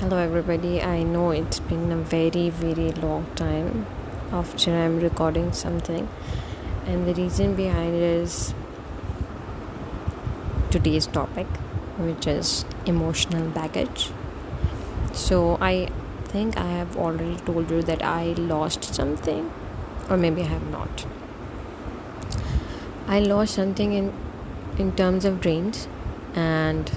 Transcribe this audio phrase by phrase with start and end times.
[0.00, 0.80] Hello, everybody.
[0.80, 3.84] I know it's been a very, very long time
[4.30, 6.08] after I'm recording something,
[6.86, 8.54] and the reason behind is
[10.70, 11.48] today's topic,
[11.96, 14.12] which is emotional baggage.
[15.14, 15.90] So, I
[16.26, 19.50] think I have already told you that I lost something,
[20.08, 21.06] or maybe I have not.
[23.08, 24.14] I lost something in
[24.78, 25.88] in terms of dreams,
[26.46, 26.96] and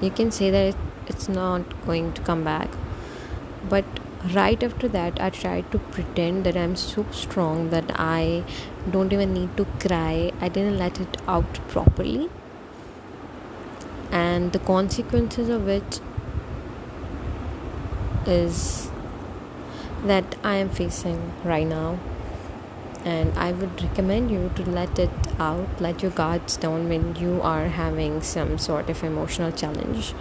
[0.00, 2.68] you can say that it's not going to come back.
[3.68, 3.84] But
[4.34, 8.42] right after that i tried to pretend that i'm so strong that i
[8.90, 10.32] don't even need to cry.
[10.40, 12.30] I didn't let it out properly.
[14.12, 15.98] And the consequences of which
[18.26, 18.88] is
[20.04, 21.98] that i am facing right now.
[23.04, 25.80] And i would recommend you to let it out.
[25.80, 30.14] Let your guards down when you are having some sort of emotional challenge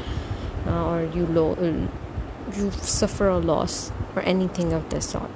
[0.67, 1.87] uh, or you lo- uh,
[2.57, 5.31] you suffer a loss or anything of this sort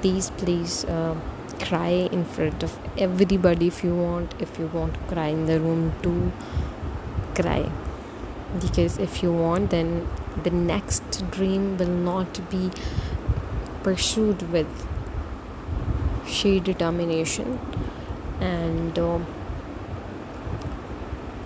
[0.00, 1.14] please please uh,
[1.60, 4.34] cry in front of everybody if you want.
[4.40, 6.32] If you want to cry in the room do
[7.34, 7.70] cry.
[8.60, 10.08] Because if you want then
[10.42, 12.70] the next dream will not be
[13.82, 14.86] pursued with
[16.26, 17.58] sheer determination.
[18.40, 19.18] And uh,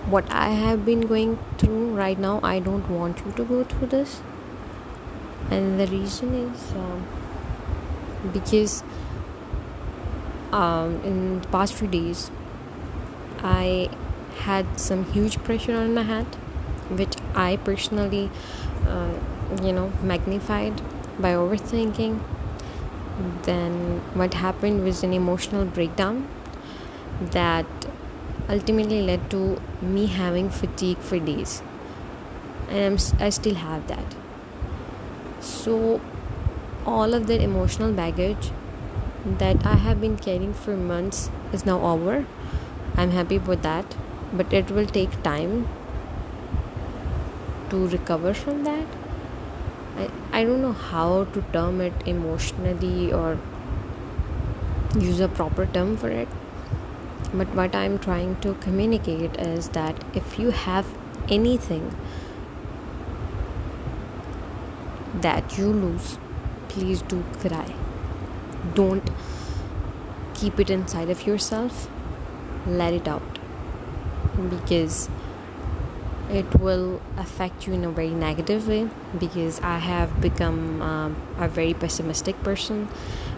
[0.09, 3.87] what I have been going through right now, I don't want you to go through
[3.87, 4.21] this.
[5.49, 7.05] And the reason is um,
[8.31, 8.83] because
[10.51, 12.31] um, in the past few days,
[13.39, 13.89] I
[14.39, 16.25] had some huge pressure on my head,
[16.89, 18.29] which I personally,
[18.87, 19.13] uh,
[19.61, 20.81] you know, magnified
[21.19, 22.19] by overthinking.
[23.43, 26.27] Then what happened was an emotional breakdown
[27.21, 27.65] that
[28.49, 31.61] ultimately led to me having fatigue for days.
[32.69, 34.15] And I'm, i still have that.
[35.39, 36.01] So
[36.85, 38.51] all of that emotional baggage
[39.39, 42.25] that i have been carrying for months is now over.
[42.95, 43.95] I'm happy with that.
[44.33, 45.67] But it will take time
[47.69, 48.87] to recover from that.
[49.97, 53.37] I, I don't know how to term it emotionally or
[54.99, 56.27] use a proper term for it
[57.33, 60.85] but what I'm trying to communicate is that if you have
[61.29, 61.95] anything
[65.21, 66.17] that you lose,
[66.69, 67.73] please do cry.
[68.75, 69.09] Don't
[70.33, 71.89] keep it inside of yourself,
[72.67, 73.39] let it out
[74.49, 75.09] because
[76.29, 78.89] it will affect you in a very negative way
[79.19, 82.87] because I have become um, a very pessimistic person.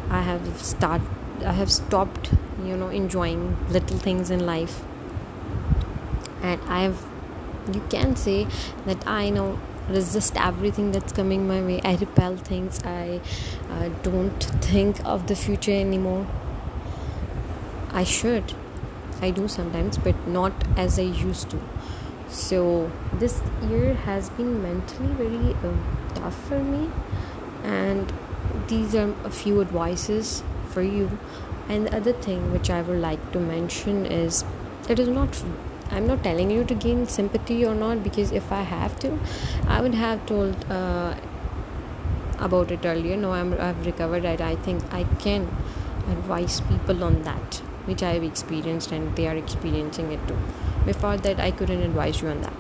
[0.10, 1.02] I have start
[1.44, 2.32] I have stopped
[2.64, 4.84] you know enjoying little things in life.
[6.42, 7.04] And i've
[7.74, 8.46] you can say
[8.86, 9.60] that i know
[9.90, 11.82] resist everything that's coming my way.
[11.84, 12.80] I repel things.
[12.84, 13.22] I
[13.70, 16.28] uh, don't think of the future anymore.
[17.92, 18.54] I should.
[19.22, 21.60] I do sometimes but not as i used to.
[22.30, 25.74] So this year has been mentally very uh,
[26.16, 26.90] tough for me.
[27.64, 28.12] And
[28.68, 30.44] these are a few advices
[30.76, 31.10] for you.
[31.68, 34.44] And the other thing which i would like to mention is
[34.96, 35.40] it is not
[35.92, 39.10] i'm not telling you to gain sympathy or not because if i have to
[39.78, 41.16] i would have told uh,
[42.40, 43.16] about it earlier.
[43.18, 44.42] No I'm, i've recovered it.
[44.42, 45.48] I think i can
[46.14, 50.38] advise people on that which i have experienced and they are experiencing it too.
[50.86, 52.54] Before that i couldn't advise you on that.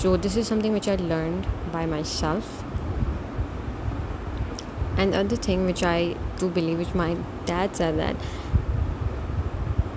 [0.00, 2.64] So this is something which i learned by myself
[5.00, 5.98] and the other thing which i
[6.38, 7.10] do believe which my
[7.50, 8.30] dad said that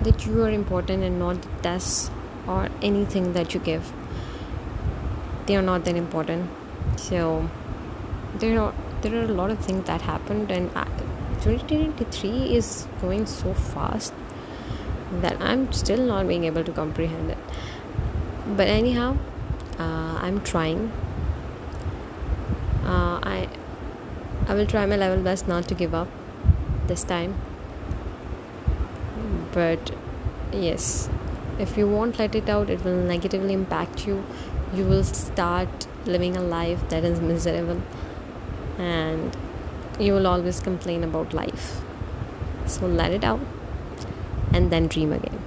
[0.04, 2.10] that you are important and not the tests
[2.46, 3.92] or anything that you give.
[5.46, 6.50] They are not that important.
[6.96, 7.48] So
[8.38, 10.70] there are there are a lot of things that happened and
[11.42, 14.14] 2023 is going so fast
[15.24, 17.38] that i'm still not being able to comprehend it.
[18.56, 19.16] But anyhow
[19.78, 20.90] uh, i'm trying.
[22.84, 23.48] Uh, i
[24.46, 26.08] I will try my level best not to give up
[26.86, 27.34] this time.
[29.52, 29.92] But
[30.52, 31.08] yes,
[31.58, 34.24] if you won't let it out, it will negatively impact you.
[34.74, 37.80] You will start living a life that is miserable
[38.78, 39.36] and
[40.00, 41.80] you will always complain about life.
[42.66, 43.40] So let it out
[44.52, 45.43] and then dream again.